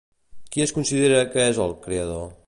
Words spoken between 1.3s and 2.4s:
que és el Creador?